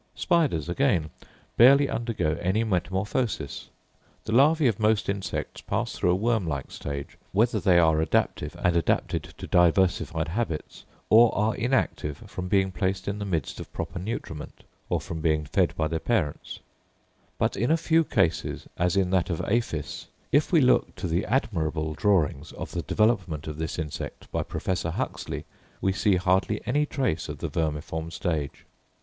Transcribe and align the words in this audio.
Spiders, 0.15 0.67
again, 0.67 1.11
barely 1.57 1.87
undergo 1.87 2.35
any 2.41 2.63
metamorphosis. 2.63 3.69
The 4.23 4.33
larvæ 4.33 4.67
of 4.67 4.79
most 4.79 5.07
insects 5.07 5.61
pass 5.61 5.93
through 5.93 6.09
a 6.09 6.15
worm 6.15 6.47
like 6.47 6.71
stage, 6.71 7.19
whether 7.33 7.59
they 7.59 7.77
are 7.77 8.01
active 8.11 8.55
and 8.57 8.75
adapted 8.75 9.21
to 9.37 9.45
diversified 9.45 10.29
habits, 10.29 10.85
or 11.11 11.31
are 11.37 11.53
inactive 11.53 12.17
from 12.25 12.47
being 12.47 12.71
placed 12.71 13.07
in 13.07 13.19
the 13.19 13.25
midst 13.25 13.59
of 13.59 13.71
proper 13.71 13.99
nutriment, 13.99 14.63
or 14.89 14.99
from 14.99 15.21
being 15.21 15.45
fed 15.45 15.75
by 15.75 15.87
their 15.87 15.99
parents; 15.99 16.61
but 17.37 17.55
in 17.55 17.67
some 17.69 17.77
few 17.77 18.03
cases, 18.03 18.67
as 18.77 18.97
in 18.97 19.11
that 19.11 19.29
of 19.29 19.39
Aphis, 19.45 20.07
if 20.31 20.51
we 20.51 20.61
look 20.61 20.95
to 20.95 21.07
the 21.07 21.25
admirable 21.27 21.93
drawings 21.93 22.51
of 22.53 22.71
the 22.71 22.81
development 22.81 23.45
of 23.45 23.59
this 23.59 23.77
insect, 23.77 24.31
by 24.31 24.41
Professor 24.41 24.89
Huxley, 24.89 25.45
we 25.79 25.91
see 25.93 26.15
hardly 26.15 26.59
any 26.65 26.87
trace 26.87 27.29
of 27.29 27.37
the 27.37 27.49
vermiform 27.49 28.09
stage. 28.09 28.65